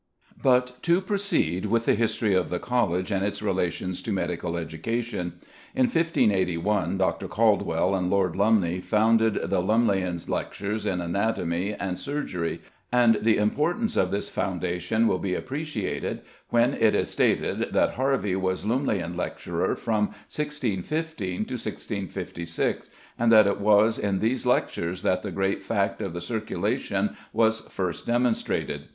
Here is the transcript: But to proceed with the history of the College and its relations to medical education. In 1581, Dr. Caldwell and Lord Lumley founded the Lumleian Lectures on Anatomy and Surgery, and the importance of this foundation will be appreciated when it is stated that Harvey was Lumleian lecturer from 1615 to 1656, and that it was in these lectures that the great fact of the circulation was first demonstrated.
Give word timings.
But 0.41 0.81
to 0.81 0.99
proceed 0.99 1.67
with 1.67 1.85
the 1.85 1.93
history 1.93 2.33
of 2.33 2.49
the 2.49 2.57
College 2.57 3.11
and 3.11 3.23
its 3.23 3.39
relations 3.39 4.01
to 4.01 4.11
medical 4.11 4.57
education. 4.57 5.33
In 5.75 5.83
1581, 5.83 6.97
Dr. 6.97 7.27
Caldwell 7.27 7.93
and 7.93 8.09
Lord 8.09 8.35
Lumley 8.35 8.79
founded 8.81 9.35
the 9.35 9.61
Lumleian 9.61 10.17
Lectures 10.27 10.87
on 10.87 11.01
Anatomy 11.01 11.75
and 11.75 11.99
Surgery, 11.99 12.61
and 12.91 13.19
the 13.21 13.37
importance 13.37 13.95
of 13.95 14.09
this 14.09 14.27
foundation 14.27 15.07
will 15.07 15.19
be 15.19 15.35
appreciated 15.35 16.21
when 16.49 16.73
it 16.73 16.95
is 16.95 17.11
stated 17.11 17.71
that 17.71 17.93
Harvey 17.93 18.35
was 18.35 18.65
Lumleian 18.65 19.15
lecturer 19.15 19.75
from 19.75 20.07
1615 20.33 21.45
to 21.45 21.53
1656, 21.53 22.89
and 23.19 23.31
that 23.31 23.45
it 23.45 23.59
was 23.61 23.99
in 23.99 24.17
these 24.17 24.47
lectures 24.47 25.03
that 25.03 25.21
the 25.21 25.29
great 25.29 25.61
fact 25.61 26.01
of 26.01 26.13
the 26.13 26.21
circulation 26.21 27.15
was 27.31 27.61
first 27.61 28.07
demonstrated. 28.07 28.87